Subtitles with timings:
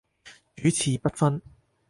[0.55, 1.39] 主次不分